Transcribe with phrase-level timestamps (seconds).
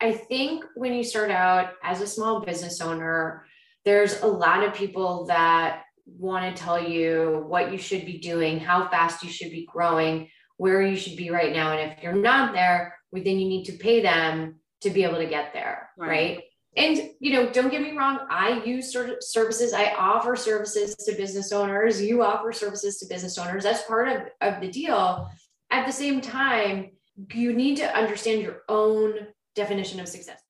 [0.00, 3.44] I think when you start out as a small business owner,
[3.84, 8.58] there's a lot of people that want to tell you what you should be doing,
[8.58, 11.76] how fast you should be growing, where you should be right now.
[11.76, 15.18] And if you're not there, well, then you need to pay them to be able
[15.18, 15.90] to get there.
[15.96, 16.08] Right.
[16.08, 16.40] right?
[16.76, 18.20] And, you know, don't get me wrong.
[18.30, 19.72] I use services.
[19.72, 22.00] I offer services to business owners.
[22.00, 23.64] You offer services to business owners.
[23.64, 25.28] That's part of, of the deal.
[25.70, 26.92] At the same time,
[27.34, 29.14] you need to understand your own
[29.54, 30.42] definition of success.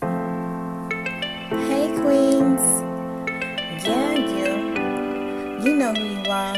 [1.50, 2.63] Hey, Queens.
[3.85, 4.50] Yeah, you.
[5.64, 6.57] You know who you are.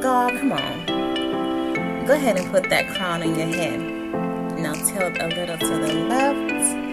[0.00, 0.86] God, come on.
[2.06, 3.80] Go ahead and put that crown on your head.
[4.58, 6.86] Now tilt a little to the left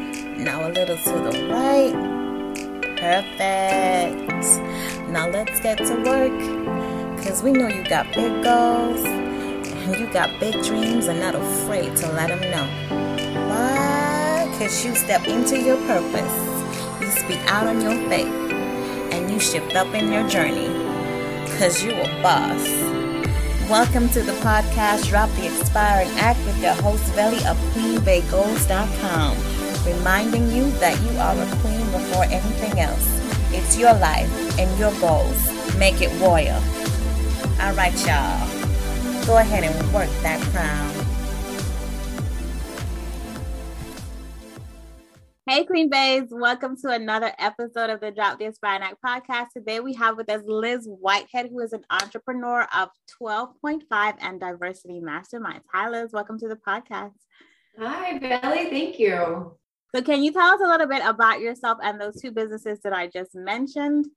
[0.44, 1.94] now a little to the right.
[2.98, 4.44] Perfect.
[5.10, 7.16] Now let's get to work.
[7.16, 11.96] Because we know you got big goals and you got big dreams and not afraid
[11.98, 12.68] to let them know.
[13.48, 13.83] Why?
[14.54, 17.02] Because you step into your purpose.
[17.02, 18.34] You speak out on your faith.
[19.12, 20.70] And you shift up in your journey.
[21.46, 22.64] Because you a boss.
[23.70, 29.54] Welcome to the podcast Drop the Aspiring Act with your host, Veli of QueenBayGoals.com
[29.86, 33.06] reminding you that you are a queen before anything else.
[33.52, 34.30] It's your life
[34.60, 35.38] and your goals.
[35.78, 36.62] Make it royal.
[37.62, 39.26] All right, y'all.
[39.26, 41.03] Go ahead and work that crown.
[45.54, 49.50] Hey, Queen Bays, welcome to another episode of the Drop This Aspiring Act podcast.
[49.56, 52.90] Today we have with us Liz Whitehead, who is an entrepreneur of
[53.22, 55.62] 12.5 and Diversity Masterminds.
[55.72, 57.12] Hi, Liz, welcome to the podcast.
[57.78, 58.72] Hi, Belly.
[58.72, 59.56] Thank you.
[59.94, 62.94] So, can you tell us a little bit about yourself and those two businesses that
[62.94, 64.08] I just mentioned?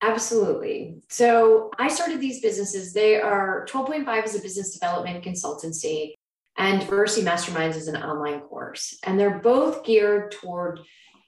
[0.00, 1.02] Absolutely.
[1.08, 2.92] So, I started these businesses.
[2.92, 6.14] They are 12.5 is a business development consultancy,
[6.56, 8.98] and Diversity Masterminds is an online course.
[9.04, 10.80] And they're both geared toward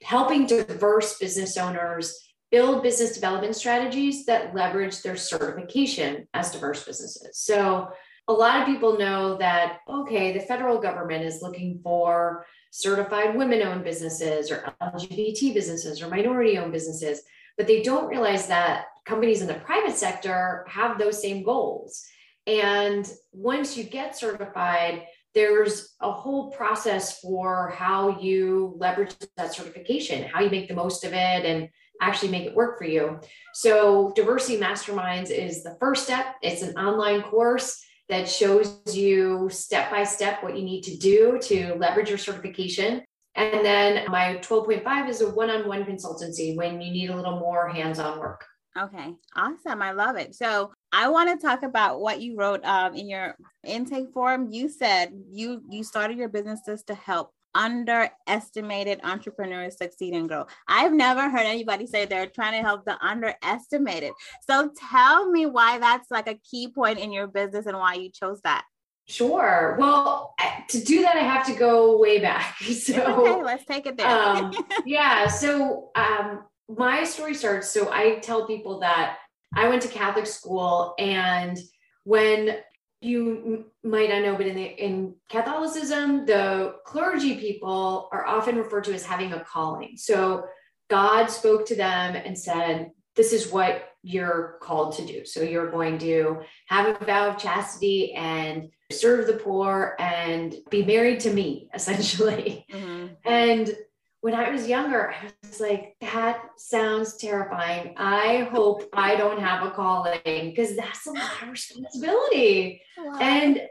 [0.02, 7.38] helping diverse business owners build business development strategies that leverage their certification as diverse businesses.
[7.38, 7.88] So,
[8.28, 13.62] a lot of people know that, okay, the federal government is looking for certified women
[13.62, 17.22] owned businesses or LGBT businesses or minority owned businesses,
[17.56, 22.04] but they don't realize that companies in the private sector have those same goals.
[22.48, 25.06] And once you get certified,
[25.36, 31.04] there's a whole process for how you leverage that certification, how you make the most
[31.04, 31.68] of it, and
[32.00, 33.20] actually make it work for you.
[33.52, 36.36] So, Diversity Masterminds is the first step.
[36.40, 41.38] It's an online course that shows you step by step what you need to do
[41.42, 43.02] to leverage your certification.
[43.34, 47.38] And then my 12.5 is a one on one consultancy when you need a little
[47.38, 48.42] more hands on work.
[48.78, 49.80] Okay, awesome.
[49.80, 50.34] I love it.
[50.34, 54.50] So I want to talk about what you wrote um, in your intake form.
[54.50, 60.46] You said you you started your businesses to help underestimated entrepreneurs succeed and grow.
[60.68, 64.12] I've never heard anybody say they're trying to help the underestimated.
[64.48, 68.10] So tell me why that's like a key point in your business and why you
[68.10, 68.64] chose that.
[69.08, 69.76] Sure.
[69.78, 70.34] Well,
[70.68, 72.56] to do that, I have to go way back.
[72.62, 74.06] So okay, let's take it there.
[74.06, 74.52] um,
[74.86, 75.28] yeah.
[75.28, 77.70] So um, my story starts.
[77.70, 79.18] So I tell people that
[79.54, 81.58] I went to Catholic school, and
[82.04, 82.58] when
[83.00, 88.84] you might not know, but in the, in Catholicism, the clergy people are often referred
[88.84, 89.96] to as having a calling.
[89.96, 90.44] So
[90.88, 95.24] God spoke to them and said, "This is what you're called to do.
[95.24, 100.84] So you're going to have a vow of chastity and serve the poor and be
[100.84, 103.06] married to me, essentially." Mm-hmm.
[103.24, 103.76] And
[104.20, 107.94] when I was younger, I was like, that sounds terrifying.
[107.96, 112.82] I hope I don't have a calling because that's a lot of responsibility.
[112.98, 113.18] Wow.
[113.20, 113.62] And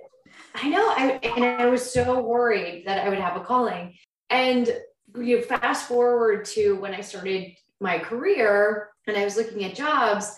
[0.53, 3.95] I know I and I was so worried that I would have a calling.
[4.29, 4.73] And
[5.17, 7.51] you fast forward to when I started
[7.81, 10.33] my career and I was looking at jobs,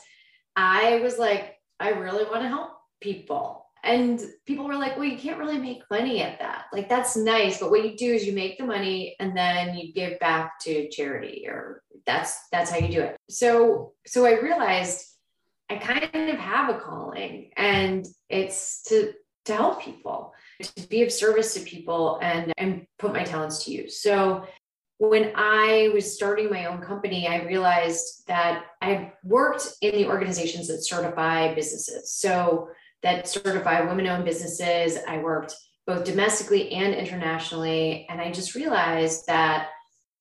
[0.56, 5.18] I was like, I really want to help people and people were like well you
[5.18, 6.66] can't really make money at that.
[6.74, 9.94] Like that's nice but what you do is you make the money and then you
[9.94, 13.18] give back to charity or that's that's how you do it.
[13.30, 15.06] So so i realized
[15.70, 19.14] i kind of have a calling and it's to
[19.46, 23.72] to help people to be of service to people and and put my talents to
[23.72, 24.02] use.
[24.02, 24.46] So
[25.00, 30.68] when I was starting my own company, I realized that I worked in the organizations
[30.70, 32.12] that certify businesses.
[32.14, 32.70] So
[33.04, 34.98] that certify women owned businesses.
[35.08, 35.56] I worked
[35.88, 38.06] both domestically and internationally.
[38.10, 39.70] And I just realized that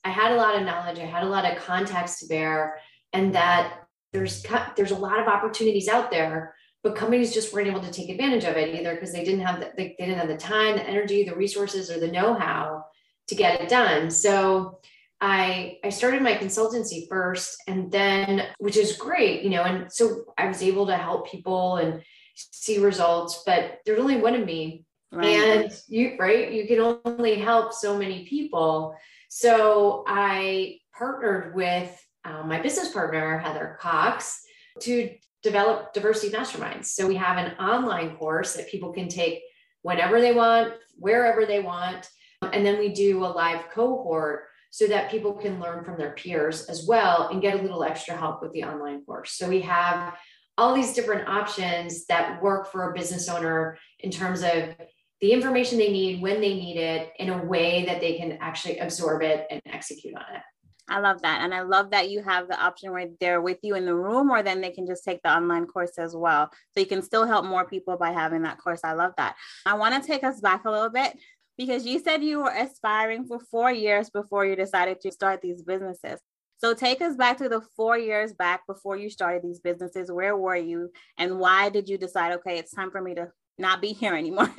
[0.04, 2.78] I had a lot of knowledge, I had a lot of contacts to bear,
[3.12, 3.80] and that
[4.12, 4.46] there's
[4.76, 8.44] there's a lot of opportunities out there, but companies just weren't able to take advantage
[8.44, 10.88] of it either because they didn't have the, they, they didn't have the time, the
[10.88, 12.84] energy, the resources, or the know-how
[13.26, 14.08] to get it done.
[14.08, 14.78] So
[15.20, 20.24] I I started my consultancy first and then which is great, you know, and so
[20.38, 22.00] I was able to help people and
[22.36, 24.84] see results, but there's only one of me.
[25.12, 25.26] Right.
[25.26, 28.96] And you right, you can only help so many people.
[29.28, 34.42] So I partnered with uh, my business partner Heather Cox
[34.80, 35.10] to
[35.42, 36.86] develop diversity masterminds.
[36.86, 39.42] So we have an online course that people can take
[39.82, 42.08] whenever they want, wherever they want,
[42.42, 46.66] and then we do a live cohort so that people can learn from their peers
[46.66, 49.32] as well and get a little extra help with the online course.
[49.32, 50.14] So we have
[50.58, 54.74] all these different options that work for a business owner in terms of
[55.20, 58.78] the information they need when they need it in a way that they can actually
[58.78, 60.42] absorb it and execute on it.
[60.88, 61.40] I love that.
[61.42, 64.30] And I love that you have the option where they're with you in the room,
[64.30, 66.48] or then they can just take the online course as well.
[66.72, 68.80] So you can still help more people by having that course.
[68.84, 69.34] I love that.
[69.64, 71.18] I want to take us back a little bit
[71.58, 75.62] because you said you were aspiring for four years before you decided to start these
[75.62, 76.20] businesses.
[76.58, 80.10] So take us back to the four years back before you started these businesses.
[80.10, 83.80] Where were you and why did you decide, okay, it's time for me to not
[83.80, 84.52] be here anymore?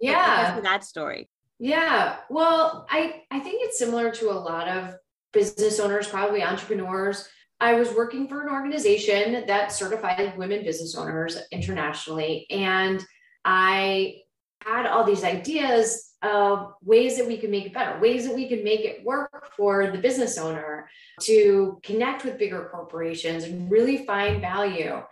[0.00, 0.58] Yeah.
[0.62, 1.30] that story.
[1.60, 2.16] Yeah.
[2.28, 4.96] Well, I, I think it's similar to a lot of
[5.32, 7.28] business owners, probably entrepreneurs.
[7.60, 12.48] I was working for an organization that certified women business owners internationally.
[12.50, 13.00] And
[13.44, 14.16] I
[14.64, 18.48] had all these ideas of ways that we can make it better, ways that we
[18.48, 20.88] can make it work for the business owner
[21.20, 25.02] to connect with bigger corporations and really find value.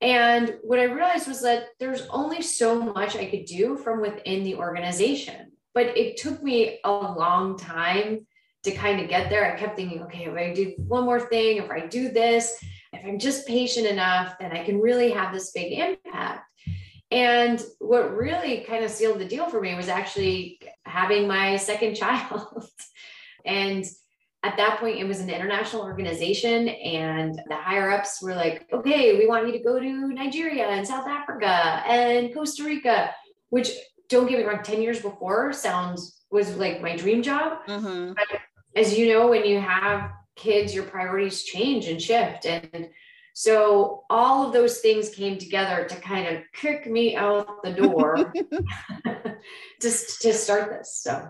[0.00, 4.44] And what I realized was that there's only so much I could do from within
[4.44, 5.52] the organization.
[5.74, 8.26] But it took me a long time
[8.64, 9.50] to kind of get there.
[9.50, 12.58] I kept thinking, okay, if I do one more thing, if I do this,
[12.92, 16.45] if I'm just patient enough, then I can really have this big impact.
[17.10, 21.94] And what really kind of sealed the deal for me was actually having my second
[22.02, 22.68] child.
[23.44, 23.84] and
[24.42, 29.18] at that point, it was an international organization, and the higher ups were like, okay,
[29.18, 33.12] we want you to go to Nigeria and South Africa and Costa Rica,
[33.48, 33.70] which
[34.08, 37.58] don't get me wrong, 10 years before sounds was like my dream job.
[37.66, 38.12] Mm-hmm.
[38.12, 38.40] But
[38.76, 42.46] as you know, when you have kids, your priorities change and shift.
[42.46, 42.90] And
[43.38, 48.32] so all of those things came together to kind of kick me out the door
[49.82, 51.02] just to start this.
[51.02, 51.22] So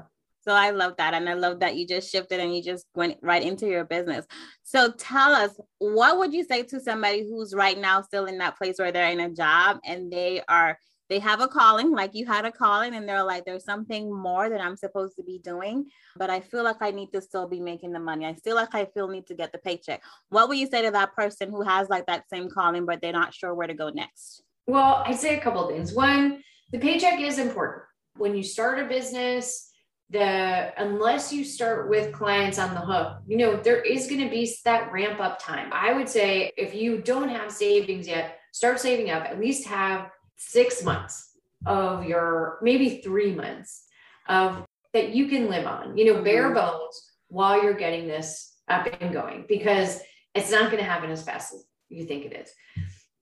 [0.42, 1.14] so I love that.
[1.14, 4.24] And I love that you just shifted and you just went right into your business.
[4.62, 8.56] So tell us, what would you say to somebody who's right now still in that
[8.56, 12.26] place where they're in a job and they are they have a calling, like you
[12.26, 15.86] had a calling, and they're like, there's something more that I'm supposed to be doing,
[16.16, 18.26] but I feel like I need to still be making the money.
[18.26, 20.02] I feel like I feel need to get the paycheck.
[20.30, 23.12] What would you say to that person who has like that same calling, but they're
[23.12, 24.42] not sure where to go next?
[24.66, 25.92] Well, I'd say a couple things.
[25.92, 26.42] One,
[26.72, 27.84] the paycheck is important.
[28.16, 29.70] When you start a business,
[30.10, 34.30] the unless you start with clients on the hook, you know, there is going to
[34.30, 35.68] be that ramp up time.
[35.72, 40.10] I would say if you don't have savings yet, start saving up, at least have
[40.36, 41.30] six months
[41.64, 43.84] of your maybe three months
[44.28, 46.54] of that you can live on, you know, bare mm-hmm.
[46.54, 50.00] bones while you're getting this up and going because
[50.34, 52.50] it's not going to happen as fast as you think it is.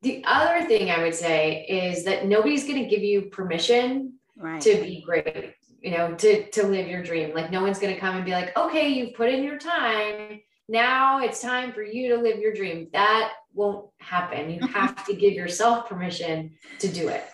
[0.02, 4.60] The other thing I would say is that nobody's going to give you permission right.
[4.60, 7.34] to be great, you know, to to live your dream.
[7.34, 10.40] Like no one's going to come and be like, "Okay, you've put in your time.
[10.69, 14.50] Now it's time for you to live your dream." That won't happen.
[14.50, 17.24] You have to give yourself permission to do it.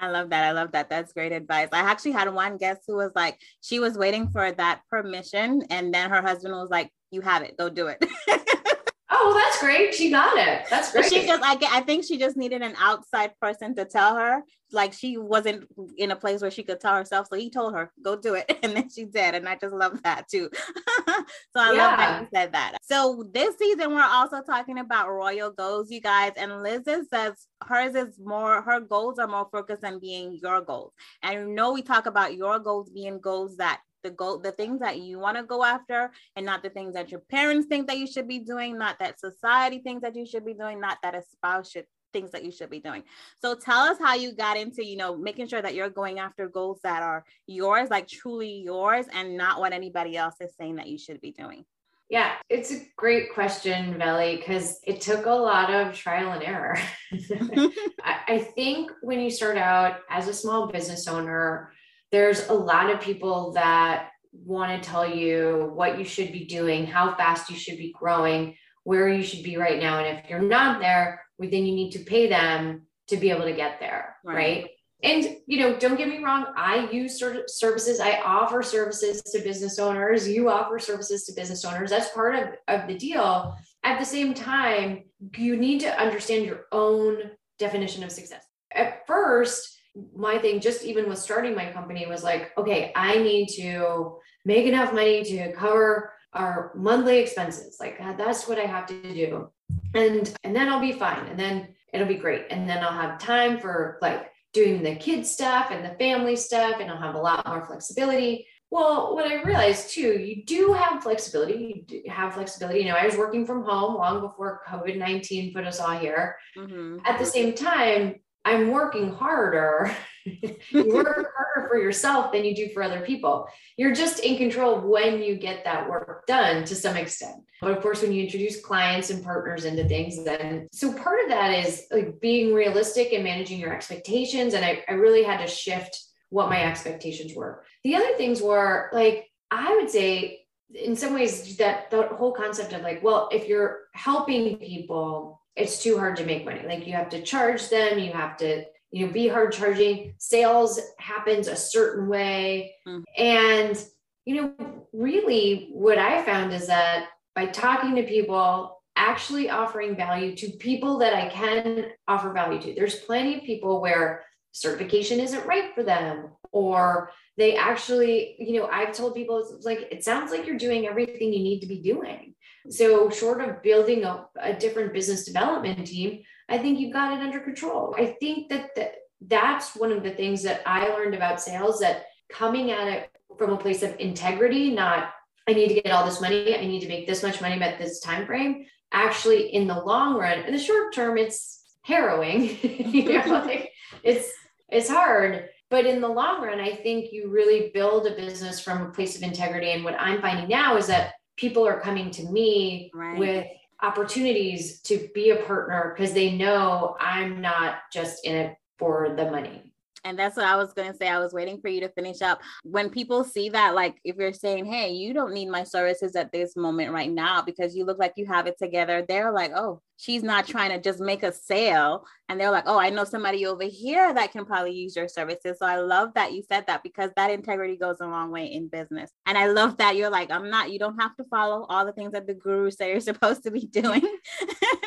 [0.00, 0.44] I love that.
[0.44, 0.88] I love that.
[0.88, 1.68] That's great advice.
[1.72, 5.92] I actually had one guest who was like, she was waiting for that permission, and
[5.92, 7.56] then her husband was like, "You have it.
[7.56, 8.04] Go do it."
[9.10, 9.94] oh, well, that's great.
[9.94, 10.66] She got it.
[10.68, 11.04] That's great.
[11.04, 14.42] But she just, I, I think she just needed an outside person to tell her.
[14.70, 17.28] Like she wasn't in a place where she could tell herself.
[17.30, 18.58] So he told her, go do it.
[18.62, 19.34] And then she did.
[19.34, 20.50] And I just love that too.
[21.08, 21.14] so
[21.56, 21.86] I yeah.
[21.86, 22.76] love that you said that.
[22.82, 26.32] So this season, we're also talking about royal goals, you guys.
[26.36, 30.92] And Liz says hers is more, her goals are more focused on being your goals.
[31.22, 34.80] And you know, we talk about your goals being goals that the goal the things
[34.80, 37.98] that you want to go after and not the things that your parents think that
[37.98, 41.14] you should be doing not that society thinks that you should be doing not that
[41.14, 43.02] a spouse should things that you should be doing
[43.42, 46.48] so tell us how you got into you know making sure that you're going after
[46.48, 50.88] goals that are yours like truly yours and not what anybody else is saying that
[50.88, 51.64] you should be doing
[52.10, 56.78] yeah, it's a great question, Veli, because it took a lot of trial and error.
[58.02, 61.70] I think when you start out as a small business owner,
[62.10, 66.86] there's a lot of people that want to tell you what you should be doing,
[66.86, 70.02] how fast you should be growing, where you should be right now.
[70.02, 73.44] And if you're not there, well, then you need to pay them to be able
[73.44, 74.16] to get there.
[74.24, 74.34] Right.
[74.34, 74.70] right?
[75.02, 79.78] And, you know, don't get me wrong, I use services, I offer services to business
[79.78, 81.90] owners, you offer services to business owners.
[81.90, 83.56] That's part of, of the deal.
[83.84, 85.04] At the same time,
[85.36, 88.44] you need to understand your own definition of success.
[88.74, 89.77] At first,
[90.16, 94.66] my thing, just even with starting my company, was like, okay, I need to make
[94.66, 97.76] enough money to cover our monthly expenses.
[97.80, 99.50] Like that's what I have to do.
[99.94, 101.26] And and then I'll be fine.
[101.26, 102.46] And then it'll be great.
[102.50, 106.76] And then I'll have time for like doing the kids stuff and the family stuff,
[106.80, 108.46] and I'll have a lot more flexibility.
[108.70, 111.54] Well, what I realized too, you do have flexibility.
[111.54, 112.80] You do have flexibility.
[112.80, 116.36] You know, I was working from home long before COVID 19 put us all here.
[116.56, 116.98] Mm-hmm.
[117.06, 118.16] At the same time,
[118.48, 119.94] I'm working harder.
[120.24, 123.46] you work harder for yourself than you do for other people.
[123.76, 127.42] You're just in control when you get that work done to some extent.
[127.60, 131.28] But of course, when you introduce clients and partners into things, then so part of
[131.28, 134.54] that is like being realistic and managing your expectations.
[134.54, 136.00] And I, I really had to shift
[136.30, 137.64] what my expectations were.
[137.84, 142.72] The other things were like, I would say in some ways that the whole concept
[142.72, 146.62] of like, well, if you're helping people, it's too hard to make money.
[146.66, 150.14] Like you have to charge them, you have to, you know, be hard charging.
[150.18, 152.74] Sales happens a certain way.
[152.86, 153.04] Mm.
[153.16, 153.84] And,
[154.24, 154.54] you know,
[154.92, 160.98] really what I found is that by talking to people, actually offering value to people
[160.98, 162.74] that I can offer value to.
[162.74, 168.68] There's plenty of people where certification isn't right for them or they actually you know
[168.72, 171.80] i've told people it's like it sounds like you're doing everything you need to be
[171.80, 172.34] doing
[172.68, 177.24] so short of building a, a different business development team i think you've got it
[177.24, 177.94] under control.
[177.98, 178.90] I think that the,
[179.22, 183.52] that's one of the things that i learned about sales that coming at it from
[183.52, 185.10] a place of integrity not
[185.48, 187.78] i need to get all this money i need to make this much money at
[187.78, 193.04] this time frame actually in the long run in the short term it's harrowing you
[193.12, 193.72] know like
[194.02, 194.30] it's
[194.70, 195.48] it's hard.
[195.70, 199.16] But in the long run i think you really build a business from a place
[199.16, 199.70] of integrity.
[199.70, 203.18] And what i'm finding now is that people are coming to me right.
[203.18, 203.46] with
[203.80, 209.30] opportunities to be a partner because they know i'm not just in it for the
[209.30, 209.72] money
[210.08, 211.08] and that's what I was going to say.
[211.08, 212.40] I was waiting for you to finish up.
[212.64, 216.32] When people see that, like if you're saying, hey, you don't need my services at
[216.32, 219.82] this moment right now because you look like you have it together, they're like, oh,
[219.98, 222.06] she's not trying to just make a sale.
[222.28, 225.58] And they're like, oh, I know somebody over here that can probably use your services.
[225.58, 228.68] So I love that you said that because that integrity goes a long way in
[228.68, 229.10] business.
[229.26, 231.92] And I love that you're like, I'm not, you don't have to follow all the
[231.92, 234.02] things that the guru say you're supposed to be doing.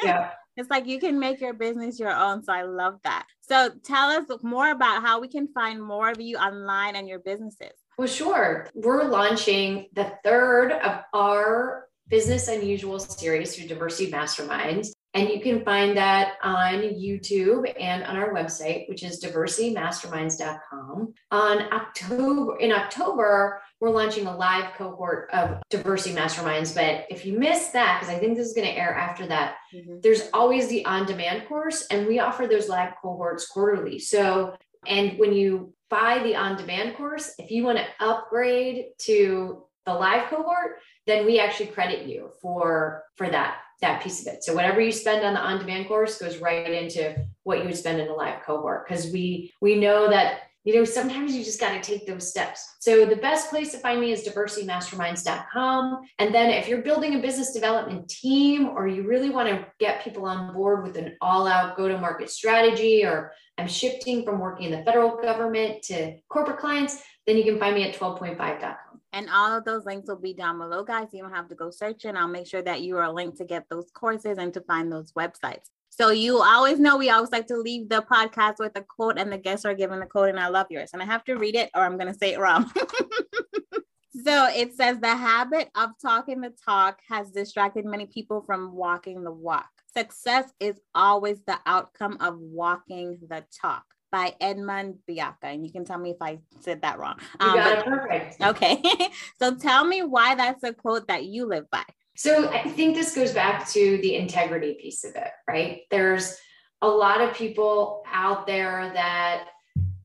[0.03, 0.31] Yeah.
[0.57, 2.43] it's like you can make your business your own.
[2.43, 3.25] So I love that.
[3.51, 7.19] So tell us more about how we can find more of you online and your
[7.19, 7.73] businesses.
[7.97, 8.69] Well, sure.
[8.73, 14.93] We're launching the third of our Business Unusual series through Diversity Masterminds.
[15.13, 21.13] And you can find that on YouTube and on our website, which is diversitymasterminds.com.
[21.31, 26.73] On October, in October, we're launching a live cohort of diversity masterminds.
[26.73, 29.55] But if you miss that, because I think this is going to air after that,
[29.73, 29.99] mm-hmm.
[30.01, 33.99] there's always the on-demand course, and we offer those live cohorts quarterly.
[33.99, 34.55] So,
[34.87, 40.29] and when you buy the on-demand course, if you want to upgrade to the live
[40.29, 44.43] cohort, then we actually credit you for for that that piece of it.
[44.43, 47.99] So whatever you spend on the on-demand course goes right into what you would spend
[47.99, 51.73] in a live cohort because we we know that you know sometimes you just got
[51.73, 52.75] to take those steps.
[52.79, 57.19] So the best place to find me is diversitymasterminds.com and then if you're building a
[57.19, 61.75] business development team or you really want to get people on board with an all-out
[61.75, 67.37] go-to-market strategy or I'm shifting from working in the federal government to corporate clients, then
[67.37, 68.90] you can find me at 12point5.com.
[69.13, 71.09] And all of those links will be down below, guys.
[71.11, 72.15] You don't have to go searching.
[72.15, 75.11] I'll make sure that you are linked to get those courses and to find those
[75.13, 75.69] websites.
[75.89, 79.31] So you always know we always like to leave the podcast with a quote, and
[79.31, 80.91] the guests are given the quote, and I love yours.
[80.93, 82.71] And I have to read it, or I'm going to say it wrong.
[84.23, 89.23] so it says the habit of talking the talk has distracted many people from walking
[89.23, 89.69] the walk.
[89.93, 95.35] Success is always the outcome of walking the talk by Edmond Mbiaka.
[95.43, 97.17] And you can tell me if I said that wrong.
[97.39, 98.41] Um, you got it perfect.
[98.41, 98.81] Okay.
[99.39, 101.83] so tell me why that's a quote that you live by.
[102.15, 105.81] So I think this goes back to the integrity piece of it, right?
[105.89, 106.37] There's
[106.81, 109.47] a lot of people out there that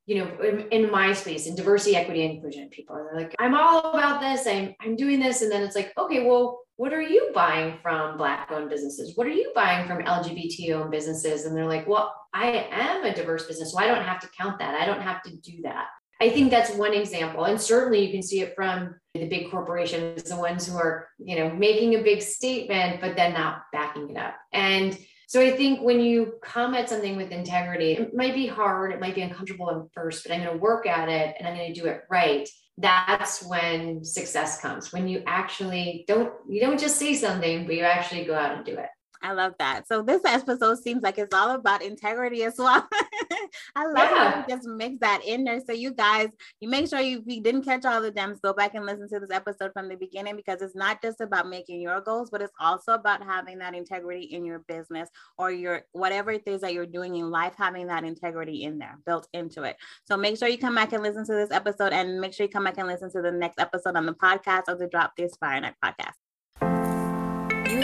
[0.07, 3.91] you know, in, in, my space, in diversity, equity, inclusion, people are like, I'm all
[3.91, 4.47] about this.
[4.47, 8.19] I'm I'm doing this, and then it's like, okay, well, what are you buying from
[8.19, 9.17] Black-owned businesses?
[9.17, 11.45] What are you buying from LGBT-owned businesses?
[11.45, 14.59] And they're like, well, I am a diverse business, so I don't have to count
[14.59, 14.75] that.
[14.75, 15.87] I don't have to do that.
[16.21, 20.23] I think that's one example, and certainly you can see it from the big corporations,
[20.23, 24.17] the ones who are, you know, making a big statement but then not backing it
[24.17, 24.35] up.
[24.53, 28.93] And So I think when you come at something with integrity, it might be hard,
[28.93, 31.57] it might be uncomfortable at first, but I'm going to work at it and I'm
[31.57, 32.49] going to do it right.
[32.79, 34.93] That's when success comes.
[34.93, 38.65] When you actually don't, you don't just say something, but you actually go out and
[38.65, 38.89] do it.
[39.27, 39.89] I love that.
[39.89, 42.87] So this episode seems like it's all about integrity as well.
[43.77, 44.31] I love yeah.
[44.31, 45.61] how you just mix that in there.
[45.67, 46.29] So you guys,
[46.61, 49.09] you make sure you, if you didn't catch all the gems, go back and listen
[49.09, 52.41] to this episode from the beginning because it's not just about making your goals, but
[52.41, 56.73] it's also about having that integrity in your business or your whatever it is that
[56.73, 59.77] you're doing in life, having that integrity in there, built into it.
[60.05, 62.53] So make sure you come back and listen to this episode and make sure you
[62.53, 65.35] come back and listen to the next episode on the podcast of the Drop This
[65.35, 66.15] Fire Night podcast.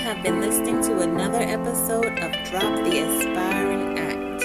[0.02, 4.42] Have been listening to another episode of Drop the Aspiring Act.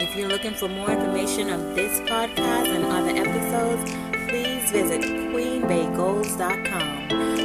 [0.00, 3.90] If you're looking for more information on this podcast and other episodes,
[4.28, 7.41] please visit queenbaygoals.com.